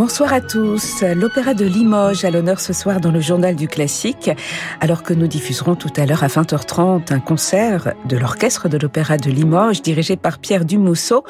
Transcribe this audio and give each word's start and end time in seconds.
Bonsoir 0.00 0.32
à 0.32 0.40
tous. 0.40 1.02
L'Opéra 1.02 1.52
de 1.52 1.66
Limoges 1.66 2.24
a 2.24 2.30
l'honneur 2.30 2.58
ce 2.58 2.72
soir 2.72 3.02
dans 3.02 3.10
le 3.10 3.20
journal 3.20 3.54
du 3.54 3.68
classique, 3.68 4.30
alors 4.80 5.02
que 5.02 5.12
nous 5.12 5.26
diffuserons 5.26 5.74
tout 5.74 5.92
à 5.94 6.06
l'heure 6.06 6.24
à 6.24 6.28
20h30 6.28 7.12
un 7.12 7.20
concert 7.20 7.92
de 8.06 8.16
l'Orchestre 8.16 8.70
de 8.70 8.78
l'Opéra 8.78 9.18
de 9.18 9.30
Limoges 9.30 9.82
dirigé 9.82 10.16
par 10.16 10.38
Pierre 10.38 10.64
Dumousseau. 10.64 11.22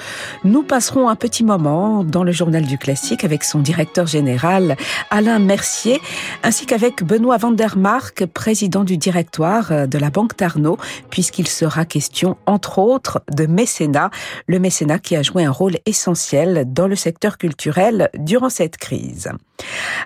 Nous 0.45 0.63
passerons 0.63 1.09
un 1.09 1.17
petit 1.17 1.43
moment 1.43 2.05
dans 2.05 2.23
le 2.23 2.31
journal 2.31 2.65
du 2.65 2.79
classique 2.79 3.25
avec 3.25 3.43
son 3.43 3.59
directeur 3.59 4.07
général 4.07 4.77
Alain 5.11 5.41
Mercier, 5.41 6.01
ainsi 6.45 6.65
qu'avec 6.65 7.03
Benoît 7.03 7.39
Vandermark, 7.39 8.25
président 8.27 8.85
du 8.85 8.97
directoire 8.97 9.89
de 9.89 9.99
la 9.99 10.11
Banque 10.11 10.37
Tarnot, 10.37 10.79
puisqu'il 11.11 11.49
sera 11.49 11.85
question, 11.85 12.37
entre 12.47 12.79
autres, 12.79 13.21
de 13.35 13.47
mécénat, 13.47 14.11
le 14.47 14.61
mécénat 14.61 15.01
qui 15.01 15.17
a 15.17 15.23
joué 15.23 15.45
un 15.45 15.51
rôle 15.51 15.79
essentiel 15.87 16.67
dans 16.69 16.87
le 16.87 16.95
secteur 16.95 17.37
culturel 17.37 18.11
durant 18.17 18.49
cette 18.61 18.77
crise. 18.77 19.31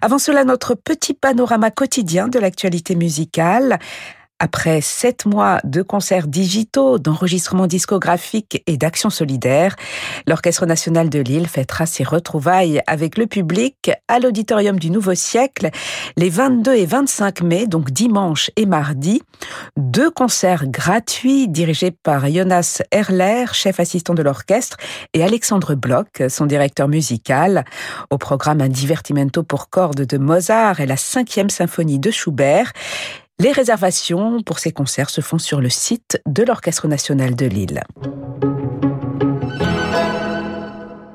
Avant 0.00 0.18
cela, 0.18 0.44
notre 0.44 0.76
petit 0.76 1.12
panorama 1.12 1.72
quotidien 1.72 2.28
de 2.28 2.38
l'actualité 2.38 2.94
musicale. 2.94 3.80
Après 4.40 4.80
sept 4.80 5.26
mois 5.26 5.60
de 5.62 5.80
concerts 5.80 6.26
digitaux, 6.26 6.98
d'enregistrements 6.98 7.68
discographiques 7.68 8.62
et 8.66 8.76
d'actions 8.76 9.08
solidaires, 9.08 9.76
l'Orchestre 10.26 10.66
national 10.66 11.08
de 11.08 11.20
Lille 11.20 11.46
fêtera 11.46 11.86
ses 11.86 12.02
retrouvailles 12.02 12.82
avec 12.88 13.16
le 13.16 13.28
public 13.28 13.92
à 14.08 14.18
l'Auditorium 14.18 14.78
du 14.78 14.90
Nouveau 14.90 15.14
Siècle 15.14 15.70
les 16.16 16.30
22 16.30 16.74
et 16.74 16.84
25 16.84 17.42
mai, 17.42 17.66
donc 17.68 17.92
dimanche 17.92 18.50
et 18.56 18.66
mardi. 18.66 19.22
Deux 19.76 20.10
concerts 20.10 20.66
gratuits 20.66 21.46
dirigés 21.48 21.92
par 21.92 22.28
Jonas 22.28 22.82
Erler, 22.90 23.46
chef 23.52 23.78
assistant 23.78 24.14
de 24.14 24.22
l'orchestre, 24.22 24.78
et 25.12 25.22
Alexandre 25.22 25.76
Bloch, 25.76 26.22
son 26.28 26.46
directeur 26.46 26.88
musical. 26.88 27.64
Au 28.10 28.18
programme 28.18 28.60
un 28.60 28.68
divertimento 28.68 29.44
pour 29.44 29.70
cordes 29.70 30.04
de 30.04 30.18
Mozart 30.18 30.80
et 30.80 30.86
la 30.86 30.96
cinquième 30.96 31.50
symphonie 31.50 32.00
de 32.00 32.10
Schubert. 32.10 32.72
Les 33.40 33.50
réservations 33.50 34.42
pour 34.42 34.60
ces 34.60 34.70
concerts 34.70 35.10
se 35.10 35.20
font 35.20 35.38
sur 35.38 35.60
le 35.60 35.68
site 35.68 36.20
de 36.26 36.44
l'Orchestre 36.44 36.86
national 36.86 37.34
de 37.34 37.46
Lille. 37.46 37.82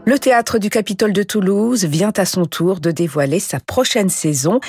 Le 0.06 0.17
théâtre 0.17 0.58
du 0.58 0.70
Capitole 0.70 1.14
de 1.14 1.23
Toulouse 1.23 1.86
vient 1.86 2.11
à 2.17 2.26
son 2.26 2.45
tour 2.45 2.80
de 2.80 2.92
dévoiler 2.92 3.39
sa 3.39 3.59
prochaine 3.59 4.09
saison. 4.09 4.59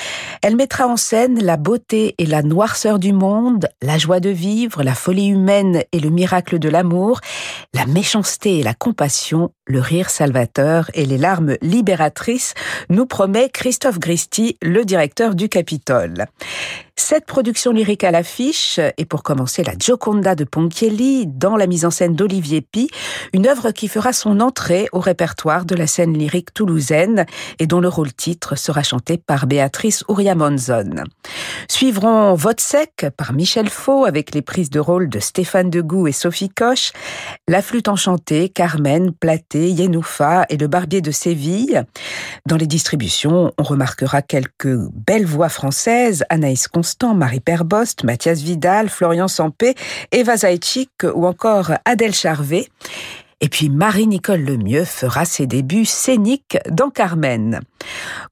Elle 0.42 0.54
mettra 0.54 0.86
en 0.86 0.96
scène 0.96 1.42
la 1.42 1.56
beauté 1.56 2.14
et 2.18 2.26
la 2.26 2.42
noirceur 2.42 2.98
du 2.98 3.12
monde, 3.12 3.66
la 3.82 3.98
joie 3.98 4.20
de 4.20 4.28
vivre, 4.28 4.82
la 4.82 4.94
folie 4.94 5.28
humaine 5.28 5.82
et 5.92 5.98
le 5.98 6.10
miracle 6.10 6.58
de 6.58 6.68
l'amour, 6.68 7.20
la 7.74 7.86
méchanceté 7.86 8.58
et 8.58 8.62
la 8.62 8.74
compassion, 8.74 9.50
le 9.66 9.80
rire 9.80 10.10
salvateur 10.10 10.90
et 10.92 11.06
les 11.06 11.18
larmes 11.18 11.56
libératrices, 11.62 12.54
nous 12.90 13.06
promet 13.06 13.48
Christophe 13.48 13.98
Gristi, 13.98 14.58
le 14.60 14.84
directeur 14.84 15.34
du 15.34 15.48
Capitole. 15.48 16.26
Cette 17.00 17.24
production 17.24 17.72
lyrique 17.72 18.04
à 18.04 18.10
l'affiche, 18.10 18.78
et 18.98 19.04
pour 19.06 19.22
commencer 19.22 19.64
la 19.64 19.72
Gioconda 19.72 20.34
de 20.34 20.44
Ponchielli, 20.44 21.26
dans 21.26 21.56
la 21.56 21.66
mise 21.66 21.86
en 21.86 21.90
scène 21.90 22.14
d'Olivier 22.14 22.60
Pi, 22.60 22.88
une 23.32 23.48
œuvre 23.48 23.70
qui 23.70 23.88
fera 23.88 24.12
son 24.12 24.38
entrée 24.38 24.86
au 24.92 25.00
répertoire 25.00 25.64
de 25.64 25.74
la 25.74 25.86
scène 25.86 26.16
lyrique 26.16 26.52
toulousaine 26.52 27.24
et 27.58 27.66
dont 27.66 27.80
le 27.80 27.88
rôle 27.88 28.12
titre 28.12 28.56
sera 28.56 28.82
chanté 28.82 29.16
par 29.16 29.46
Béatrice 29.46 30.04
Uriamonzon. 30.08 31.04
Suivront 31.68 32.34
Votsec 32.34 33.06
par 33.16 33.32
Michel 33.32 33.70
Faux 33.70 34.04
avec 34.04 34.34
les 34.34 34.42
prises 34.42 34.70
de 34.70 34.78
rôle 34.78 35.08
de 35.08 35.20
Stéphane 35.20 35.70
Degout 35.70 36.06
et 36.06 36.12
Sophie 36.12 36.50
Coche, 36.50 36.92
La 37.48 37.62
flûte 37.62 37.88
enchantée, 37.88 38.50
Carmen, 38.50 39.12
Platé, 39.12 39.70
Yenoufa 39.70 40.44
et 40.50 40.58
Le 40.58 40.66
barbier 40.68 41.00
de 41.00 41.10
Séville. 41.10 41.82
Dans 42.46 42.56
les 42.56 42.66
distributions, 42.66 43.52
on 43.58 43.62
remarquera 43.62 44.20
quelques 44.22 44.76
belles 44.92 45.26
voix 45.26 45.48
françaises, 45.48 46.24
Anaïs 46.28 46.68
Marie 47.14 47.40
Perbost, 47.40 48.04
Mathias 48.04 48.40
Vidal, 48.40 48.88
Florian 48.88 49.28
Sampé, 49.28 49.74
Eva 50.12 50.36
Zaitchik 50.36 50.90
ou 51.14 51.26
encore 51.26 51.72
Adèle 51.84 52.14
Charvet. 52.14 52.68
Et 53.42 53.48
puis 53.48 53.70
Marie-Nicole 53.70 54.42
Lemieux 54.42 54.84
fera 54.84 55.24
ses 55.24 55.46
débuts 55.46 55.86
scéniques 55.86 56.58
dans 56.70 56.90
Carmen. 56.90 57.60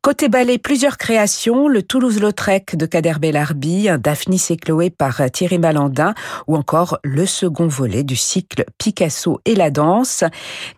Côté 0.02 0.28
ballet, 0.28 0.58
plusieurs 0.58 0.98
créations, 0.98 1.66
le 1.66 1.82
Toulouse-Lautrec 1.82 2.76
de 2.76 2.84
Kader 2.84 3.14
Bellarbi, 3.18 3.88
Daphnis 3.98 4.44
et 4.50 4.58
Chloé 4.58 4.90
par 4.90 5.22
Thierry 5.32 5.58
Malandin, 5.58 6.14
ou 6.46 6.56
encore 6.56 6.98
le 7.04 7.24
second 7.24 7.68
volet 7.68 8.02
du 8.02 8.16
cycle 8.16 8.66
Picasso 8.76 9.40
et 9.46 9.54
la 9.54 9.70
danse. 9.70 10.24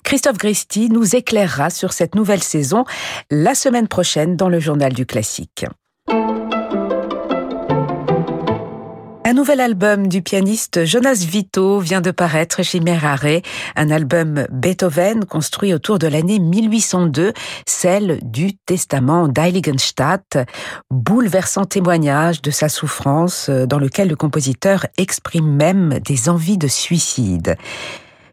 Christophe 0.05 0.39
Gristi 0.39 0.91
nous 0.91 1.17
éclairera 1.17 1.71
sur 1.71 1.93
cette 1.93 2.15
nouvelle 2.15 2.43
saison 2.43 2.85
la 3.33 3.57
semaine 3.57 3.89
prochaine 3.89 4.37
dans 4.37 4.49
le 4.49 4.61
journal 4.61 4.93
du 4.93 5.07
classique. 5.07 5.67
Un 9.31 9.35
nouvel 9.35 9.61
album 9.61 10.09
du 10.09 10.23
pianiste 10.23 10.85
Jonas 10.85 11.25
Vito 11.25 11.79
vient 11.79 12.01
de 12.01 12.11
paraître 12.11 12.65
chez 12.65 12.81
Merare, 12.81 13.43
un 13.77 13.91
album 13.93 14.45
Beethoven 14.51 15.25
construit 15.25 15.73
autour 15.73 16.01
de 16.01 16.09
l'année 16.09 16.41
1802, 16.41 17.33
celle 17.65 18.19
du 18.25 18.57
testament 18.57 19.29
d'Heiligenstadt, 19.29 20.37
bouleversant 20.91 21.65
témoignage 21.65 22.43
de 22.43 22.51
sa 22.51 22.69
souffrance 22.69 23.49
dans 23.51 23.79
lequel 23.79 24.09
le 24.09 24.17
compositeur 24.17 24.87
exprime 24.99 25.55
même 25.55 26.01
des 26.01 26.29
envies 26.29 26.59
de 26.59 26.67
suicide. 26.67 27.57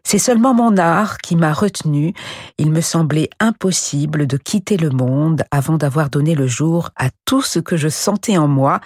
C'est 0.02 0.18
seulement 0.18 0.52
mon 0.54 0.78
art 0.78 1.18
qui 1.18 1.36
m'a 1.36 1.52
retenu. 1.52 2.12
Il 2.56 2.72
me 2.72 2.80
semblait 2.80 3.30
impossible 3.38 4.26
de 4.26 4.36
quitter 4.36 4.76
le 4.76 4.90
monde 4.90 5.44
avant 5.52 5.76
d'avoir 5.76 6.10
donné 6.10 6.34
le 6.34 6.48
jour 6.48 6.90
à 6.96 7.10
tout 7.24 7.42
ce 7.42 7.60
que 7.60 7.76
je 7.76 7.88
sentais 7.88 8.36
en 8.36 8.48
moi 8.48 8.80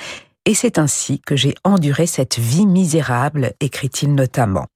et 0.46 0.54
c'est 0.54 0.78
ainsi 0.78 1.20
que 1.20 1.36
j'ai 1.36 1.54
enduré 1.64 2.06
cette 2.06 2.38
vie 2.38 2.66
misérable, 2.66 3.52
écrit-il 3.60 4.14
notamment. 4.14 4.66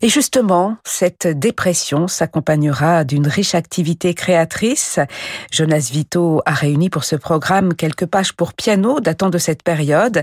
Et 0.00 0.08
justement, 0.08 0.76
cette 0.84 1.26
dépression 1.26 2.08
s'accompagnera 2.08 3.04
d'une 3.04 3.26
riche 3.26 3.54
activité 3.54 4.12
créatrice. 4.12 4.98
Jonas 5.50 5.88
Vito 5.92 6.42
a 6.44 6.52
réuni 6.52 6.90
pour 6.90 7.04
ce 7.04 7.16
programme 7.16 7.74
quelques 7.74 8.06
pages 8.06 8.32
pour 8.32 8.52
piano 8.52 9.00
datant 9.00 9.30
de 9.30 9.38
cette 9.38 9.62
période, 9.62 10.22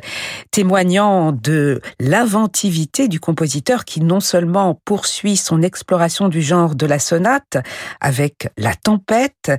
témoignant 0.51 1.31
de 1.31 1.81
l'inventivité 1.99 3.07
du 3.07 3.19
compositeur 3.19 3.85
qui 3.85 4.01
non 4.01 4.19
seulement 4.19 4.79
poursuit 4.85 5.37
son 5.37 5.61
exploration 5.61 6.29
du 6.29 6.41
genre 6.41 6.75
de 6.75 6.85
la 6.85 6.99
sonate 6.99 7.57
avec 8.01 8.49
la 8.57 8.75
tempête, 8.75 9.51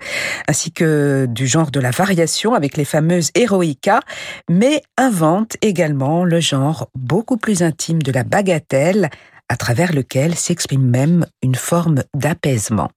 ainsi 0.47 0.73
que 0.73 1.27
du 1.29 1.47
genre 1.47 1.71
de 1.71 1.81
la 1.81 1.91
variation 1.91 2.55
avec 2.55 2.77
les 2.77 2.85
fameuses 2.85 3.31
Eroica, 3.35 4.01
mais 4.49 4.83
invente 4.99 5.57
également 5.63 6.25
le 6.25 6.41
genre 6.41 6.89
beaucoup 6.95 7.37
plus 7.37 7.63
intime 7.63 8.03
de 8.03 8.13
la 8.13 8.25
bagatelle 8.25 9.11
à 9.53 9.57
travers 9.59 9.93
lequel 9.93 10.35
s'exprime 10.35 10.89
même 10.89 11.27
une 11.43 11.57
forme 11.57 12.05
d'apaisement. 12.17 12.89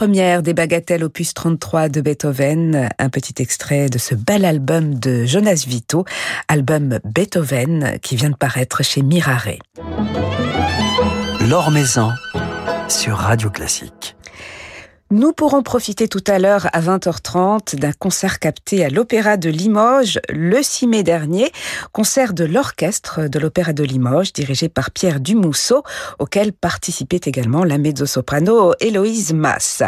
Première 0.00 0.42
des 0.42 0.54
bagatelles 0.54 1.04
opus 1.04 1.34
33 1.34 1.90
de 1.90 2.00
Beethoven, 2.00 2.88
un 2.98 3.10
petit 3.10 3.34
extrait 3.42 3.90
de 3.90 3.98
ce 3.98 4.14
bel 4.14 4.46
album 4.46 4.94
de 4.94 5.26
Jonas 5.26 5.66
Vito, 5.68 6.06
album 6.48 7.00
Beethoven 7.04 7.98
qui 8.00 8.16
vient 8.16 8.30
de 8.30 8.34
paraître 8.34 8.82
chez 8.82 9.02
Mirare. 9.02 9.58
L'Or 11.50 11.70
Maison 11.70 12.12
sur 12.88 13.18
Radio 13.18 13.50
Classique. 13.50 14.16
Nous 15.12 15.32
pourrons 15.32 15.64
profiter 15.64 16.06
tout 16.06 16.22
à 16.28 16.38
l'heure 16.38 16.68
à 16.72 16.80
20h30 16.80 17.74
d'un 17.74 17.90
concert 17.90 18.38
capté 18.38 18.84
à 18.84 18.90
l'Opéra 18.90 19.36
de 19.36 19.50
Limoges 19.50 20.20
le 20.28 20.62
6 20.62 20.86
mai 20.86 21.02
dernier, 21.02 21.50
concert 21.90 22.32
de 22.32 22.44
l'orchestre 22.44 23.26
de 23.26 23.40
l'Opéra 23.40 23.72
de 23.72 23.82
Limoges 23.82 24.32
dirigé 24.32 24.68
par 24.68 24.92
Pierre 24.92 25.18
Dumousseau, 25.18 25.82
auquel 26.20 26.52
participait 26.52 27.22
également 27.24 27.64
la 27.64 27.76
mezzo-soprano 27.76 28.74
Héloïse 28.78 29.32
Mass. 29.32 29.82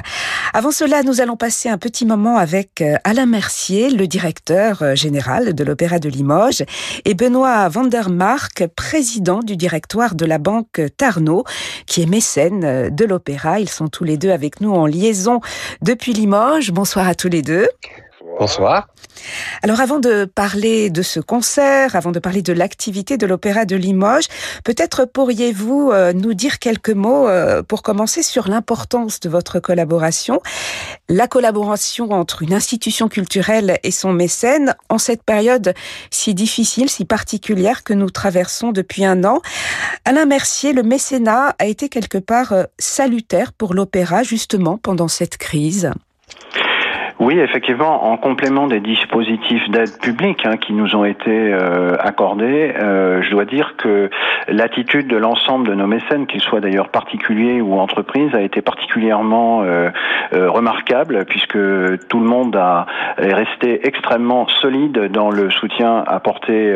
Avant 0.55 0.73
cela, 0.73 1.05
nous 1.05 1.21
allons 1.21 1.37
passer 1.37 1.69
un 1.69 1.79
petit 1.79 2.05
moment 2.05 2.37
avec 2.37 2.81
euh, 2.81 2.97
Alain 3.05 3.27
Mercier, 3.27 3.91
le 3.91 4.09
directeur 4.09 4.83
euh, 4.83 4.95
général 4.97 5.55
de 5.55 5.63
l'Opéra 5.63 6.01
de 6.01 6.09
Limoges, 6.09 6.65
et 7.05 7.15
Benoît 7.15 7.69
Vandermark, 7.69 8.67
président 8.75 9.39
du 9.39 9.57
directoire 9.57 10.17
de 10.17 10.27
la 10.27 10.39
Banque 10.39 10.81
Tarnot, 10.97 11.45
qui 11.87 12.03
est 12.03 12.07
mécène 12.07 12.65
euh, 12.65 12.91
de 12.91 13.05
l'Opéra. 13.05 13.61
Ils 13.61 13.69
sont 13.69 13.87
tous 13.87 14.03
les 14.03 14.17
deux 14.17 14.31
avec 14.31 14.61
nous 14.61 14.73
en 14.73 14.85
depuis 15.83 16.13
Limoges. 16.13 16.71
Bonsoir 16.71 17.07
à 17.07 17.15
tous 17.15 17.29
les 17.29 17.43
deux. 17.43 17.69
Bonsoir. 18.43 18.89
Alors 19.63 19.81
avant 19.81 20.01
de 20.01 20.25
parler 20.25 20.91
de 20.91 21.03
ce 21.03 21.21
concert, 21.21 21.95
avant 21.95 22.11
de 22.11 22.19
parler 22.19 22.43
de 22.43 22.53
l'activité 22.53 23.17
de 23.17 23.25
l'Opéra 23.25 23.67
de 23.67 23.77
Limoges, 23.77 24.27
peut-être 24.65 25.05
pourriez-vous 25.05 25.93
euh, 25.93 26.13
nous 26.13 26.35
dire 26.35 26.59
quelques 26.59 26.91
mots 26.91 27.29
euh, 27.29 27.63
pour 27.63 27.85
commencer 27.85 28.25
sur 28.25 28.49
l'importance 28.49 29.21
de 29.21 29.29
votre 29.29 29.61
collaboration, 29.61 30.41
la 31.09 31.29
collaboration 31.29 32.11
entre 32.11 32.43
une 32.43 32.53
institution 32.53 33.07
culturelle 33.07 33.79
et 33.85 33.93
son 33.93 34.13
mécène 34.13 34.75
en 34.89 34.99
cette 34.99 35.23
période 35.23 35.73
si 36.11 36.35
difficile, 36.35 36.91
si 36.91 37.05
particulière 37.05 37.85
que 37.85 37.95
nous 37.95 38.11
traversons 38.11 38.73
depuis 38.73 39.05
un 39.05 39.23
an. 39.23 39.41
Alain 40.05 40.27
Mercier, 40.27 40.73
le 40.73 40.83
mécénat 40.83 41.55
a 41.61 41.67
été 41.67 41.89
quelque 41.89 42.19
part 42.19 42.53
euh, 42.53 42.65
salutaire 42.81 43.53
pour 43.53 43.73
l'opéra 43.73 44.25
justement 44.25 44.79
pendant 44.79 45.07
cette 45.07 45.37
crise. 45.37 45.93
Oui, 47.23 47.39
effectivement, 47.39 48.11
en 48.11 48.17
complément 48.17 48.67
des 48.67 48.81
dispositifs 48.81 49.71
d'aide 49.71 49.97
publique 50.01 50.45
hein, 50.45 50.57
qui 50.57 50.73
nous 50.73 50.97
ont 50.97 51.05
été 51.05 51.31
euh, 51.31 51.95
accordés, 52.01 52.75
euh, 52.77 53.23
je 53.23 53.31
dois 53.31 53.45
dire 53.45 53.77
que 53.79 54.11
l'attitude 54.49 55.07
de 55.07 55.17
l'ensemble 55.17 55.69
de 55.69 55.75
nos 55.75 55.87
mécènes, 55.87 56.27
qu'ils 56.27 56.41
soient 56.41 56.59
d'ailleurs 56.59 56.89
particuliers 56.89 57.61
ou 57.61 57.79
entreprises, 57.79 58.35
a 58.35 58.41
été 58.41 58.61
particulièrement 58.61 59.63
euh, 59.63 59.91
remarquable 60.33 61.25
puisque 61.27 61.53
tout 62.09 62.19
le 62.19 62.27
monde 62.27 62.57
a 62.57 62.87
est 63.19 63.33
resté 63.33 63.87
extrêmement 63.87 64.49
solide 64.61 65.13
dans 65.13 65.31
le 65.31 65.49
soutien 65.51 66.03
apporté 66.05 66.75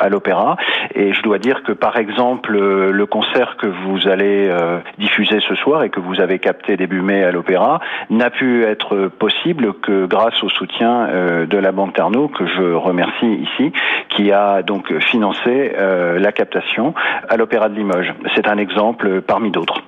à 0.00 0.08
l'opéra. 0.08 0.56
Et 0.96 1.12
je 1.12 1.22
dois 1.22 1.38
dire 1.38 1.62
que 1.62 1.72
par 1.72 1.96
exemple 1.96 2.58
le 2.58 3.06
concert 3.06 3.56
que 3.56 3.66
vous 3.66 4.08
allez 4.08 4.50
diffuser 4.98 5.40
ce 5.40 5.54
soir 5.54 5.82
et 5.82 5.90
que 5.90 6.00
vous 6.00 6.20
avez 6.20 6.38
capté 6.38 6.76
début 6.76 7.02
mai 7.02 7.22
à 7.22 7.30
l'opéra 7.30 7.80
n'a 8.10 8.30
pu 8.30 8.64
être 8.64 9.08
possible 9.18 9.74
que 9.82 10.06
grâce 10.06 10.42
au 10.42 10.48
soutien 10.48 11.08
euh, 11.08 11.46
de 11.46 11.58
la 11.58 11.72
Banque 11.72 11.94
Tarnot, 11.94 12.28
que 12.28 12.46
je 12.46 12.74
remercie 12.74 13.26
ici, 13.26 13.72
qui 14.10 14.32
a 14.32 14.62
donc 14.62 14.92
financé 15.00 15.72
euh, 15.76 16.18
la 16.18 16.32
captation 16.32 16.94
à 17.28 17.36
l'Opéra 17.36 17.68
de 17.68 17.74
Limoges. 17.74 18.14
C'est 18.34 18.48
un 18.48 18.58
exemple 18.58 19.22
parmi 19.22 19.50
d'autres. 19.50 19.82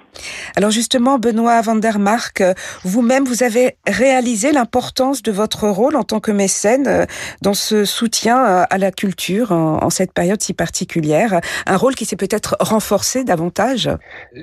Alors 0.57 0.71
justement, 0.71 1.19
Benoît 1.19 1.61
van 1.61 1.77
der 1.77 1.99
Mark, 1.99 2.43
vous-même, 2.85 3.25
vous 3.25 3.43
avez 3.43 3.77
réalisé 3.87 4.53
l'importance 4.53 5.23
de 5.23 5.33
votre 5.33 5.69
rôle 5.69 5.97
en 5.97 6.05
tant 6.05 6.21
que 6.21 6.33
mécène 6.33 6.87
euh, 6.87 7.05
dans 7.43 7.55
ce 7.55 7.85
soutien 7.85 8.37
à 8.39 8.79
la 8.79 8.91
culture 8.91 9.53
en 9.53 9.91
cette 9.91 10.13
période 10.13 10.41
si 10.43 10.55
particulière, 10.55 11.41
un 11.67 11.77
rôle 11.77 11.95
qui 11.95 12.05
s'est 12.05 12.17
peut-être 12.17 12.57
renforcé 12.61 13.25
davantage 13.25 13.91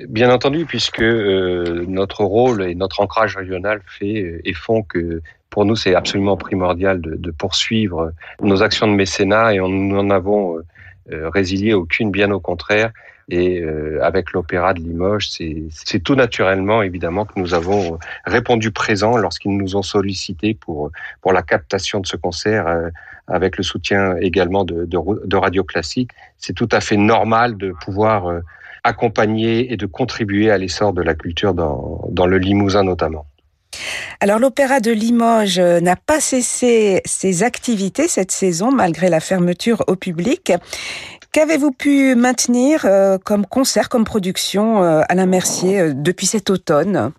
Bien 0.08 0.30
entendu, 0.30 0.64
puisque 0.64 1.00
notre 1.00 2.24
rôle 2.24 2.62
et 2.62 2.74
notre 2.74 3.00
ancrage 3.00 3.36
régional 3.36 3.80
et 4.00 4.54
font 4.54 4.82
que 4.82 5.22
pour 5.50 5.64
nous, 5.64 5.76
c'est 5.76 5.94
absolument 5.94 6.36
primordial 6.36 7.00
de, 7.00 7.30
poursuivre 7.30 8.12
nos 8.42 8.62
actions 8.62 8.86
de 8.86 8.92
mécénat 8.92 9.54
et 9.54 9.58
nous 9.58 9.68
n'en 9.68 10.10
avons 10.10 10.58
euh, 11.12 11.30
résilié 11.30 11.72
aucune, 11.72 12.10
bien 12.10 12.30
au 12.30 12.40
contraire. 12.40 12.90
Et 13.28 13.60
euh, 13.60 13.98
avec 14.04 14.32
l'Opéra 14.32 14.72
de 14.72 14.80
Limoges, 14.80 15.28
c'est 15.30 15.98
tout 16.00 16.14
naturellement, 16.14 16.82
évidemment, 16.82 17.24
que 17.24 17.32
nous 17.36 17.54
avons 17.54 17.98
répondu 18.24 18.70
présent 18.70 19.16
lorsqu'ils 19.16 19.56
nous 19.56 19.74
ont 19.74 19.82
sollicité 19.82 20.54
pour, 20.54 20.92
pour 21.22 21.32
la 21.32 21.42
captation 21.42 21.98
de 21.98 22.06
ce 22.06 22.16
concert, 22.16 22.68
euh, 22.68 22.90
avec 23.26 23.56
le 23.56 23.64
soutien 23.64 24.16
également 24.20 24.64
de, 24.64 25.36
Radio 25.36 25.64
Classique. 25.64 26.10
C'est 26.38 26.52
tout 26.52 26.68
à 26.70 26.80
fait 26.80 26.96
normal 26.96 27.56
de 27.56 27.72
pouvoir 27.72 28.26
euh, 28.26 28.40
accompagner 28.84 29.72
et 29.72 29.76
de 29.76 29.86
contribuer 29.86 30.52
à 30.52 30.58
l'essor 30.58 30.92
de 30.92 31.02
la 31.02 31.14
culture 31.14 31.52
dans, 31.52 32.08
dans 32.12 32.26
le 32.26 32.38
Limousin 32.38 32.84
notamment. 32.84 33.26
Alors 34.20 34.38
l'Opéra 34.38 34.80
de 34.80 34.92
Limoges 34.92 35.58
n'a 35.58 35.96
pas 35.96 36.20
cessé 36.20 37.02
ses 37.04 37.42
activités 37.42 38.08
cette 38.08 38.30
saison 38.30 38.70
malgré 38.72 39.10
la 39.10 39.20
fermeture 39.20 39.84
au 39.88 39.96
public. 39.96 40.52
Qu'avez-vous 41.36 41.70
pu 41.70 42.14
maintenir 42.14 42.86
euh, 42.86 43.18
comme 43.22 43.44
concert, 43.44 43.90
comme 43.90 44.04
production, 44.04 44.82
euh, 44.82 45.02
Alain 45.10 45.26
Mercier, 45.26 45.80
euh, 45.80 45.92
depuis 45.94 46.24
cet 46.24 46.48
automne? 46.48 47.12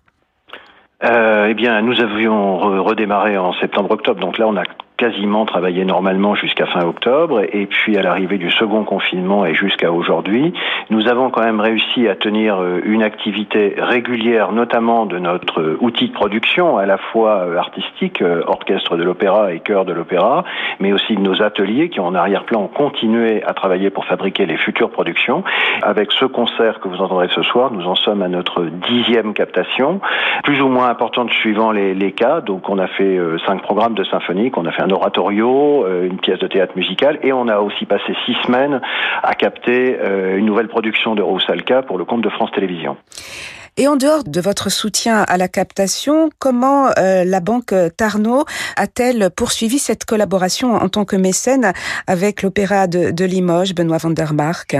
Eh 1.04 1.54
bien, 1.54 1.80
nous 1.82 2.00
avions 2.00 2.82
redémarré 2.82 3.38
en 3.38 3.52
septembre-octobre, 3.60 4.18
donc 4.18 4.38
là 4.38 4.48
on 4.48 4.56
a 4.56 4.64
quasiment 4.98 5.46
travaillé 5.46 5.84
normalement 5.84 6.34
jusqu'à 6.34 6.66
fin 6.66 6.84
octobre 6.84 7.42
et 7.52 7.66
puis 7.66 7.96
à 7.96 8.02
l'arrivée 8.02 8.36
du 8.36 8.50
second 8.50 8.82
confinement 8.82 9.46
et 9.46 9.54
jusqu'à 9.54 9.92
aujourd'hui, 9.92 10.52
nous 10.90 11.06
avons 11.06 11.30
quand 11.30 11.44
même 11.44 11.60
réussi 11.60 12.08
à 12.08 12.16
tenir 12.16 12.60
euh, 12.60 12.80
une 12.84 13.04
activité 13.04 13.74
régulière, 13.78 14.50
notamment 14.50 15.06
de 15.06 15.18
notre 15.18 15.60
euh, 15.60 15.78
outil 15.80 16.08
de 16.08 16.12
production, 16.12 16.78
à 16.78 16.84
la 16.84 16.98
fois 16.98 17.44
euh, 17.46 17.56
artistique, 17.56 18.22
orchestre 18.46 18.96
de 18.96 19.04
l'opéra 19.04 19.52
et 19.52 19.60
chœur 19.60 19.84
de 19.84 19.92
l'opéra, 19.92 20.44
mais 20.80 20.92
aussi 20.92 21.14
de 21.14 21.20
nos 21.20 21.42
ateliers 21.42 21.90
qui 21.90 22.00
en 22.00 22.14
arrière-plan 22.14 22.62
ont 22.62 22.68
continué 22.68 23.44
à 23.44 23.54
travailler 23.54 23.90
pour 23.90 24.04
fabriquer 24.04 24.46
les 24.46 24.56
futures 24.56 24.90
productions. 24.90 25.44
Avec 25.82 26.10
ce 26.10 26.24
concert 26.24 26.80
que 26.80 26.88
vous 26.88 27.00
entendrez 27.00 27.28
ce 27.28 27.42
soir, 27.42 27.70
nous 27.72 27.86
en 27.86 27.94
sommes 27.94 28.22
à 28.22 28.28
notre 28.28 28.64
dixième 28.64 29.32
captation, 29.32 30.00
plus 30.42 30.60
ou 30.60 30.68
moins 30.68 30.88
importante 30.88 31.30
suivant 31.30 31.70
les, 31.70 32.12
cas. 32.12 32.40
Donc 32.40 32.68
on 32.68 32.78
a 32.78 32.88
fait 32.88 33.18
cinq 33.46 33.62
programmes 33.62 33.94
de 33.94 34.02
symphonique, 34.04 34.56
on 34.56 34.66
a 34.66 34.72
fait 34.72 34.82
un 34.82 34.87
oratorio, 34.92 35.84
euh, 35.84 36.06
une 36.06 36.18
pièce 36.18 36.38
de 36.38 36.46
théâtre 36.46 36.72
musical, 36.76 37.18
et 37.22 37.32
on 37.32 37.48
a 37.48 37.58
aussi 37.58 37.86
passé 37.86 38.14
six 38.26 38.34
semaines 38.44 38.80
à 39.22 39.34
capter 39.34 39.98
euh, 40.00 40.36
une 40.36 40.46
nouvelle 40.46 40.68
production 40.68 41.14
de 41.14 41.22
Roussalka 41.22 41.82
pour 41.82 41.98
le 41.98 42.04
compte 42.04 42.22
de 42.22 42.30
France 42.30 42.50
Télévisions. 42.52 42.96
Et 43.76 43.86
en 43.86 43.94
dehors 43.94 44.24
de 44.24 44.40
votre 44.40 44.70
soutien 44.70 45.22
à 45.28 45.36
la 45.36 45.46
captation, 45.46 46.30
comment 46.40 46.88
euh, 46.98 47.22
la 47.24 47.38
banque 47.38 47.72
Tarnot 47.96 48.44
a-t-elle 48.76 49.30
poursuivi 49.30 49.78
cette 49.78 50.04
collaboration 50.04 50.74
en 50.74 50.88
tant 50.88 51.04
que 51.04 51.14
mécène 51.14 51.72
avec 52.08 52.42
l'Opéra 52.42 52.88
de, 52.88 53.12
de 53.12 53.24
Limoges, 53.24 53.76
Benoît 53.76 53.98
van 53.98 54.10
der 54.10 54.34
Mark 54.34 54.76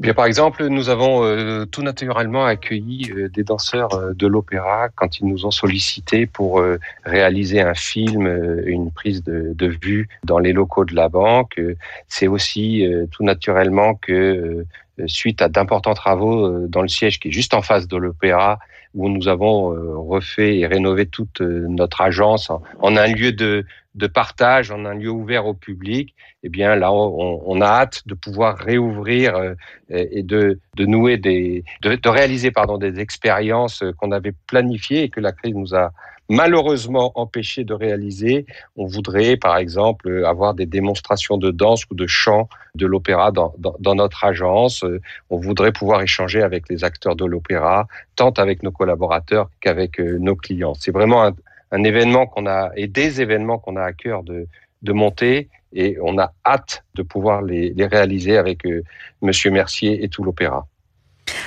Bien, 0.00 0.14
par 0.14 0.24
exemple, 0.24 0.66
nous 0.68 0.88
avons 0.88 1.24
euh, 1.24 1.66
tout 1.66 1.82
naturellement 1.82 2.46
accueilli 2.46 3.12
euh, 3.12 3.28
des 3.28 3.44
danseurs 3.44 3.92
euh, 3.92 4.14
de 4.14 4.26
l'opéra 4.26 4.88
quand 4.88 5.20
ils 5.20 5.26
nous 5.26 5.44
ont 5.44 5.50
sollicité 5.50 6.24
pour 6.24 6.62
réaliser 7.04 7.60
un 7.60 7.74
film, 7.74 8.26
une 8.64 8.90
prise 8.90 9.22
de, 9.22 9.52
de, 9.54 9.66
vue 9.66 10.08
dans 10.24 10.38
les 10.38 10.54
locaux 10.54 10.86
de 10.86 10.94
la 10.94 11.10
banque. 11.10 11.60
C'est 12.08 12.28
aussi 12.28 12.82
tout 13.10 13.24
naturellement 13.24 13.94
que 13.94 14.64
suite 15.06 15.42
à 15.42 15.50
d'importants 15.50 15.94
travaux 15.94 16.66
dans 16.66 16.82
le 16.82 16.88
siège 16.88 17.20
qui 17.20 17.28
est 17.28 17.32
juste 17.32 17.52
en 17.52 17.60
face 17.60 17.86
de 17.86 17.96
l'opéra, 17.98 18.58
où 18.94 19.08
nous 19.08 19.28
avons 19.28 19.68
refait 20.08 20.58
et 20.58 20.66
rénové 20.66 21.06
toute 21.06 21.40
notre 21.40 22.00
agence 22.00 22.50
en 22.50 22.96
un 22.96 23.06
lieu 23.06 23.32
de, 23.32 23.64
de 23.94 24.06
partage 24.06 24.70
en 24.70 24.84
un 24.84 24.94
lieu 24.94 25.10
ouvert 25.10 25.46
au 25.46 25.54
public, 25.54 26.14
eh 26.42 26.48
bien 26.48 26.76
là, 26.76 26.92
on, 26.92 27.60
a 27.60 27.66
hâte 27.66 28.02
de 28.06 28.14
pouvoir 28.14 28.56
réouvrir 28.58 29.34
euh, 29.36 29.54
et 29.88 30.22
de, 30.22 30.60
de 30.76 30.86
nouer 30.86 31.16
des, 31.16 31.64
de, 31.82 31.96
de, 31.96 32.08
réaliser 32.08 32.50
pardon 32.50 32.78
des 32.78 33.00
expériences 33.00 33.82
qu'on 33.98 34.12
avait 34.12 34.34
planifiées 34.46 35.02
et 35.04 35.08
que 35.08 35.20
la 35.20 35.32
crise 35.32 35.54
nous 35.54 35.74
a 35.74 35.92
malheureusement 36.30 37.12
empêché 37.16 37.64
de 37.64 37.74
réaliser. 37.74 38.46
On 38.76 38.86
voudrait, 38.86 39.36
par 39.36 39.58
exemple, 39.58 40.24
avoir 40.24 40.54
des 40.54 40.64
démonstrations 40.64 41.36
de 41.36 41.50
danse 41.50 41.84
ou 41.90 41.94
de 41.94 42.06
chant 42.06 42.48
de 42.76 42.86
l'opéra 42.86 43.32
dans, 43.32 43.52
notre 43.94 44.24
agence. 44.24 44.84
On 45.28 45.38
voudrait 45.38 45.72
pouvoir 45.72 46.00
échanger 46.02 46.40
avec 46.40 46.68
les 46.70 46.84
acteurs 46.84 47.16
de 47.16 47.24
l'opéra, 47.24 47.88
tant 48.14 48.30
avec 48.30 48.62
nos 48.62 48.70
collaborateurs 48.70 49.50
qu'avec 49.60 49.98
euh, 50.00 50.18
nos 50.18 50.36
clients. 50.36 50.74
C'est 50.74 50.92
vraiment 50.92 51.24
un, 51.24 51.84
événement 51.84 52.26
qu'on 52.26 52.46
a 52.46 52.70
et 52.76 52.86
des 52.86 53.20
événements 53.20 53.58
qu'on 53.58 53.76
a 53.76 53.82
à 53.82 53.92
cœur 53.92 54.22
de, 54.22 54.46
monter 54.92 55.48
et 55.72 55.98
on 56.02 56.18
a 56.18 56.32
hâte 56.44 56.84
de 56.94 57.02
pouvoir 57.02 57.42
les, 57.42 57.72
les 57.74 57.86
réaliser 57.86 58.36
avec 58.36 58.64
euh, 58.66 58.82
Monsieur 59.22 59.50
Mercier 59.50 60.02
et 60.04 60.08
tout 60.08 60.24
l'opéra. 60.24 60.66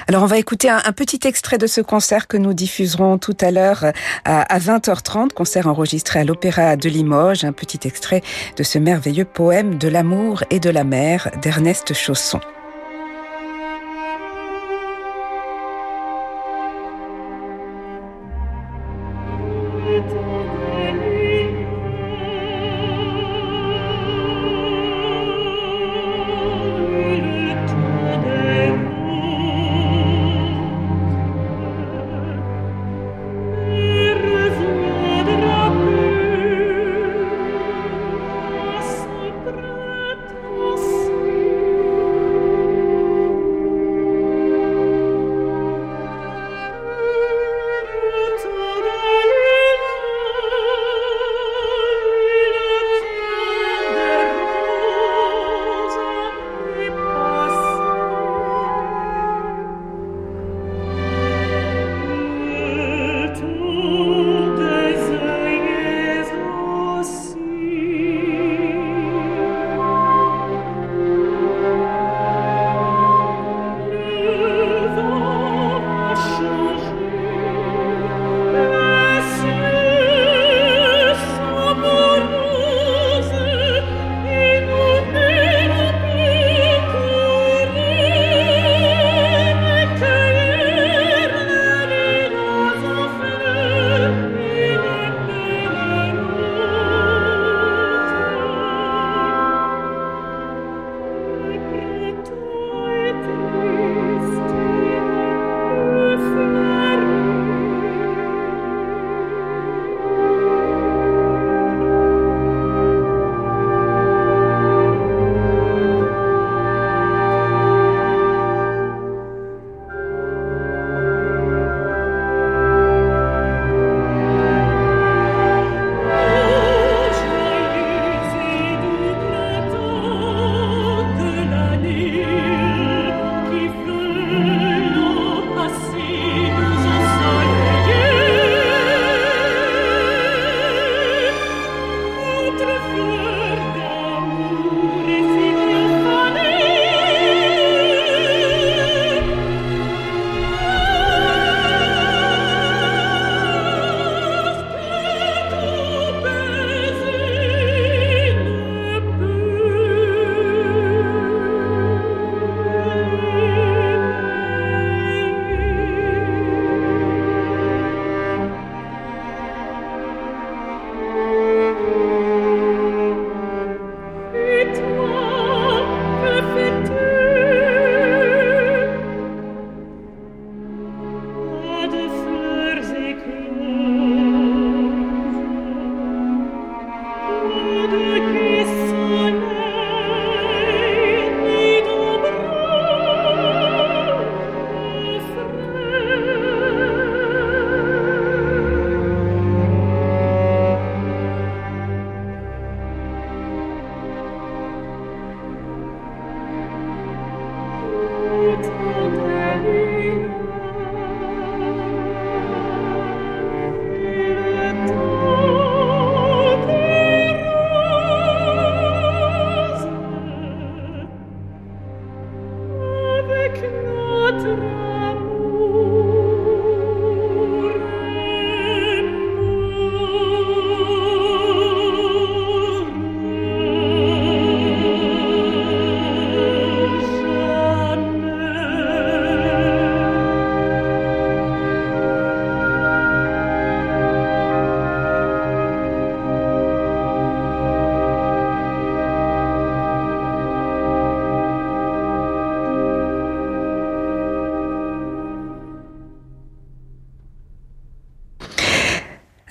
Alors 0.08 0.24
on 0.24 0.28
va 0.28 0.38
écouter 0.38 0.70
un, 0.70 0.80
petit 0.92 1.28
extrait 1.28 1.58
de 1.58 1.68
ce 1.68 1.82
concert 1.82 2.28
que 2.28 2.38
nous 2.38 2.54
diffuserons 2.54 3.18
tout 3.18 3.38
à 3.42 3.52
l'heure 3.52 3.86
à, 4.26 4.42
à 4.42 4.60
20h30, 4.60 5.34
concert 5.34 5.68
enregistré 5.68 6.20
à 6.20 6.24
l'Opéra 6.24 6.76
de 6.76 6.90
Limoges, 6.90 7.44
un 7.44 7.54
petit 7.54 7.88
extrait 7.88 8.22
de 8.58 8.64
ce 8.64 8.80
merveilleux 8.80 9.26
poème 9.26 9.78
de 9.78 9.88
l'amour 9.88 10.44
et 10.50 10.60
de 10.60 10.70
la 10.70 10.84
mer 10.84 11.32
d'Ernest 11.42 11.94
Chausson. 11.94 12.40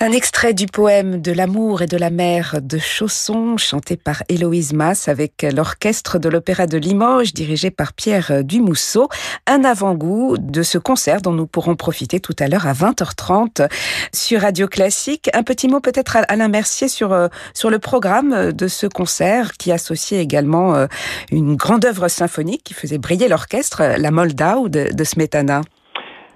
Un 0.05 0.11
extrait 0.11 0.53
du 0.53 0.65
poème 0.65 1.21
de 1.21 1.31
l'amour 1.31 1.81
et 1.81 1.87
de 1.87 1.95
la 1.95 2.09
mer 2.09 2.59
de 2.61 2.77
Chausson, 2.77 3.55
chanté 3.55 3.95
par 3.95 4.21
Héloïse 4.27 4.73
Masse 4.73 5.07
avec 5.07 5.43
l'orchestre 5.43 6.19
de 6.19 6.27
l'Opéra 6.27 6.67
de 6.67 6.77
Limoges, 6.77 7.33
dirigé 7.33 7.71
par 7.71 7.93
Pierre 7.93 8.43
Dumousseau. 8.43 9.07
Un 9.47 9.63
avant-goût 9.63 10.35
de 10.37 10.61
ce 10.61 10.77
concert 10.77 11.21
dont 11.21 11.31
nous 11.31 11.47
pourrons 11.47 11.77
profiter 11.77 12.19
tout 12.19 12.35
à 12.39 12.49
l'heure 12.49 12.67
à 12.67 12.73
20h30 12.73 13.69
sur 14.13 14.41
Radio 14.41 14.67
Classique. 14.67 15.29
Un 15.33 15.43
petit 15.43 15.69
mot 15.69 15.79
peut-être 15.79 16.17
à 16.17 16.23
Alain 16.23 16.49
Mercier 16.49 16.89
sur, 16.89 17.13
euh, 17.13 17.29
sur 17.53 17.69
le 17.69 17.79
programme 17.79 18.51
de 18.51 18.67
ce 18.67 18.87
concert 18.87 19.53
qui 19.53 19.71
associait 19.71 20.19
également 20.19 20.75
euh, 20.75 20.87
une 21.31 21.55
grande 21.55 21.85
œuvre 21.85 22.09
symphonique 22.09 22.65
qui 22.65 22.73
faisait 22.73 22.97
briller 22.97 23.29
l'orchestre, 23.29 23.81
la 23.97 24.11
Moldau 24.11 24.67
de, 24.67 24.93
de 24.93 25.03
Smetana. 25.05 25.61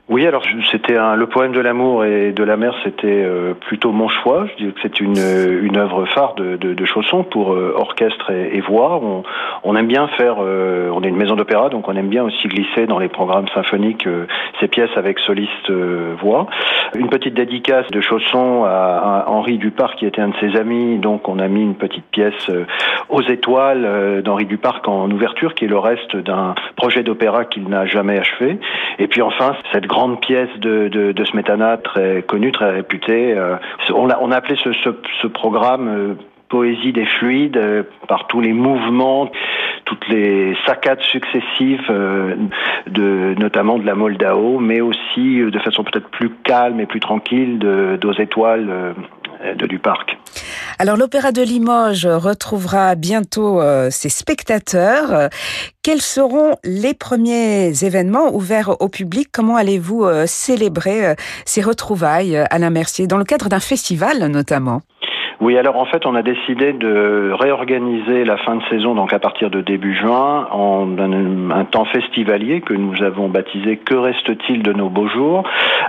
Oui, 0.10 0.26
alors 0.26 0.42
c'était 0.72 0.96
le 1.18 1.28
poème 1.28 1.52
de 1.52 1.60
l'amour 1.60 2.06
et 2.06 2.32
de 2.32 2.44
la 2.46 2.56
mer, 2.56 2.74
c'était 2.86 3.08
euh, 3.26 3.54
plutôt 3.54 3.92
mon 3.92 4.08
choix. 4.08 4.46
Je 4.46 4.64
dis 4.64 4.72
que 4.72 4.80
c'est 4.82 5.02
une, 5.02 5.18
une 5.18 5.76
œuvre 5.76 6.06
phare 6.06 6.34
de, 6.36 6.56
de, 6.56 6.86
Chausson 6.86 7.24
pour 7.24 7.52
euh, 7.52 7.74
orchestre 7.76 8.32
et, 8.32 8.62
voix. 8.62 9.02
On, 9.66 9.76
aime 9.76 9.88
bien 9.88 10.08
faire, 10.16 10.38
euh, 10.40 10.90
on 10.94 11.04
est 11.04 11.10
une 11.10 11.18
maison 11.18 11.36
d'opéra, 11.36 11.68
donc 11.68 11.90
on 11.90 11.96
aime 11.98 12.08
bien 12.08 12.24
aussi 12.24 12.48
glisser 12.48 12.88
dans 12.88 13.00
les 13.00 13.10
programmes 13.10 13.50
symphoniques 13.50 14.08
ces 14.62 14.70
pièces 14.70 14.96
avec 14.96 15.20
soliste 15.20 15.70
voix. 16.22 16.48
Une 16.96 17.10
petite 17.10 17.34
dédicace 17.34 17.88
de 17.88 18.00
Chausson 18.00 18.64
à, 18.64 19.26
à, 19.26 19.30
Henri 19.30 19.58
Duparc, 19.58 19.98
qui 19.98 20.06
était 20.06 20.22
un 20.22 20.30
de 20.30 20.38
ses 20.40 20.58
amis, 20.58 21.00
donc 21.00 21.28
on 21.28 21.38
a 21.38 21.50
mis 21.50 21.64
une 21.64 21.76
petite 21.76 22.06
pièce 22.12 22.50
aux 23.10 23.24
étoiles 23.24 24.22
d'Henri 24.24 24.46
Duparc 24.46 24.88
en 24.88 25.12
ouverture, 25.12 25.54
qui 25.54 25.66
est 25.66 25.68
le 25.68 25.80
reste 25.80 26.16
d'un 26.16 26.56
projet 26.78 27.04
d'opéra 27.04 27.44
qu'il 27.44 27.68
n'a 27.68 27.86
jamais 27.86 28.18
achevé. 28.18 28.58
Et 29.00 29.08
puis 29.08 29.22
enfin, 29.22 29.54
cette 29.74 29.86
grande 29.86 29.97
pièce 30.18 30.50
de, 30.60 30.88
de, 30.88 31.12
de 31.12 31.26
Smetana, 31.26 31.78
très 31.78 32.22
connue, 32.22 32.52
très 32.52 32.72
réputée. 32.72 33.34
Euh, 33.36 33.56
on, 33.94 34.10
a, 34.10 34.36
appelé 34.36 34.56
ce, 34.64 34.72
ce, 34.74 35.28
programme 35.28 35.88
euh, 35.88 36.14
Poésie 36.50 36.94
des 36.94 37.06
fluides, 37.06 37.58
euh, 37.58 37.84
par 38.08 38.28
tous 38.28 38.40
les 38.40 38.54
mouvements, 38.54 39.30
toutes 39.86 40.08
les 40.08 40.56
saccades 40.66 41.02
successives, 41.02 41.92
de, 42.88 43.36
notamment 43.40 43.78
de 43.78 43.86
la 43.86 43.96
Moldao, 43.96 44.60
mais 44.60 44.82
aussi 44.82 45.40
de 45.40 45.60
façon 45.60 45.84
peut-être 45.84 46.10
plus 46.10 46.30
calme 46.44 46.80
et 46.80 46.86
plus 46.86 47.00
tranquille 47.00 47.58
d'aux 47.60 48.14
étoiles 48.14 48.96
parc. 49.82 50.18
Alors 50.80 50.98
l'Opéra 50.98 51.32
de 51.32 51.42
Limoges 51.42 52.06
retrouvera 52.06 52.96
bientôt 52.96 53.62
euh, 53.62 53.90
ses 53.90 54.10
spectateurs. 54.10 55.30
Quels 55.82 56.02
seront 56.02 56.56
les 56.64 56.94
premiers 56.94 57.84
événements 57.84 58.34
ouverts 58.34 58.82
au 58.82 58.90
public? 58.90 59.30
Comment 59.32 59.56
allez-vous 59.56 60.04
euh, 60.04 60.26
célébrer 60.28 61.06
euh, 61.06 61.16
ces 61.46 61.62
retrouvailles, 61.62 62.38
Alain 62.50 62.70
Mercier, 62.70 63.08
dans 63.08 63.18
le 63.18 63.24
cadre 63.24 63.50
d'un 63.50 63.60
festival 63.60 64.28
notamment? 64.28 64.82
Oui, 65.40 65.56
alors 65.56 65.78
en 65.78 65.86
fait, 65.86 66.06
on 66.08 66.16
a 66.16 66.24
décidé 66.24 66.74
de 66.74 67.32
réorganiser 67.32 68.26
la 68.26 68.38
fin 68.38 68.56
de 68.56 68.64
saison, 68.72 68.96
donc 68.96 69.14
à 69.14 69.20
partir 69.20 69.52
de 69.52 69.62
début 69.62 69.96
juin, 69.96 70.48
en 70.52 70.88
un, 70.98 71.66
temps 71.66 71.86
festivalier 71.86 72.62
que 72.62 72.74
nous 72.74 73.04
avons 73.04 73.30
baptisé 73.30 73.78
Que 73.78 73.94
reste-t-il 73.94 74.64
de 74.64 74.74
nos 74.74 74.90
beaux 74.90 75.08
jours, 75.08 75.44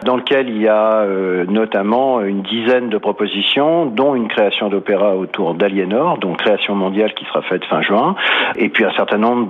dans 0.05 0.17
lequel 0.17 0.51
il 0.51 0.61
y 0.61 0.69
a 0.69 0.97
euh, 0.97 1.47
notamment 1.49 2.21
une 2.21 2.43
dizaine 2.43 2.91
de 2.91 2.99
propositions, 2.99 3.87
dont 3.87 4.15
une 4.15 4.29
création 4.29 4.69
d'opéra 4.69 5.17
autour 5.17 5.55
d'Aliénor, 5.55 6.19
donc 6.19 6.37
création 6.37 6.75
mondiale 6.75 7.15
qui 7.15 7.25
sera 7.25 7.41
faite 7.41 7.65
fin 7.65 7.81
juin, 7.81 8.17
et 8.57 8.69
puis 8.69 8.85
un 8.85 8.93
certain 8.93 9.19
nombre 9.19 9.49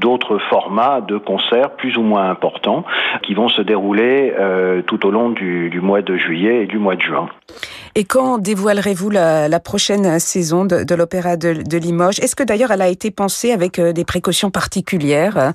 d'autres 0.00 0.38
formats 0.50 1.00
de 1.00 1.16
concerts 1.16 1.70
plus 1.76 1.96
ou 1.96 2.02
moins 2.02 2.28
importants 2.28 2.84
qui 3.22 3.34
vont 3.34 3.48
se 3.48 3.62
dérouler 3.62 4.34
euh, 4.36 4.82
tout 4.82 5.06
au 5.06 5.12
long 5.12 5.30
du, 5.30 5.70
du 5.70 5.80
mois 5.80 6.02
de 6.02 6.16
juillet 6.16 6.64
et 6.64 6.66
du 6.66 6.78
mois 6.78 6.96
de 6.96 7.02
juin. 7.02 7.28
Et 7.94 8.04
quand 8.04 8.38
dévoilerez-vous 8.38 9.10
la, 9.12 9.60
prochaine 9.60 10.18
saison 10.18 10.64
de, 10.64 10.94
l'Opéra 10.94 11.36
de, 11.36 11.78
Limoges 11.78 12.18
Est-ce 12.20 12.34
que 12.34 12.42
d'ailleurs 12.42 12.70
elle 12.70 12.82
a 12.82 12.88
été 12.88 13.10
pensée 13.10 13.52
avec 13.52 13.78
euh, 13.78 13.92
des 13.92 14.04
précautions 14.04 14.50
particulières 14.50 15.52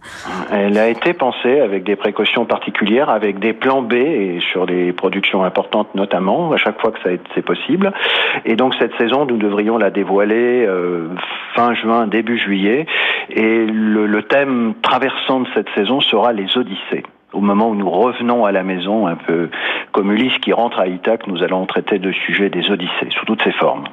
Elle 0.51 0.77
a 0.77 0.87
été 0.87 1.13
pensée 1.13 1.59
avec 1.59 1.83
des 1.83 1.95
précautions 1.95 2.45
particulières, 2.45 3.09
avec 3.09 3.39
des 3.39 3.53
plans 3.53 3.81
B 3.81 3.93
et 3.93 4.39
sur 4.51 4.65
des 4.65 4.93
productions 4.93 5.43
importantes 5.43 5.93
notamment, 5.95 6.51
à 6.51 6.57
chaque 6.57 6.79
fois 6.79 6.91
que 6.91 6.99
c'est 7.35 7.41
possible. 7.41 7.91
Et 8.45 8.55
donc 8.55 8.75
cette 8.79 8.95
saison, 8.97 9.25
nous 9.25 9.37
devrions 9.37 9.77
la 9.77 9.89
dévoiler 9.89 10.65
euh, 10.65 11.09
fin 11.55 11.73
juin, 11.73 12.07
début 12.07 12.37
juillet. 12.37 12.85
Et 13.29 13.65
le, 13.65 14.05
le 14.07 14.23
thème 14.23 14.73
traversant 14.81 15.41
de 15.41 15.47
cette 15.53 15.67
saison 15.75 15.99
sera 16.01 16.33
les 16.33 16.57
Odyssées 16.57 17.03
au 17.37 17.41
moment 17.41 17.69
où 17.69 17.75
nous 17.75 17.89
revenons 17.89 18.45
à 18.45 18.51
la 18.51 18.63
maison, 18.63 19.05
un 19.05 19.15
peu 19.15 19.49
comme 19.91 20.11
Ulysse 20.11 20.39
qui 20.39 20.53
rentre 20.53 20.79
à 20.79 20.87
Ithaque, 20.87 21.27
nous 21.27 21.43
allons 21.43 21.67
traiter 21.67 21.99
de 21.99 22.11
sujet 22.11 22.49
des 22.49 22.71
Odyssées, 22.71 23.09
sous 23.11 23.25
toutes 23.25 23.43
ses 23.43 23.51
formes. 23.51 23.85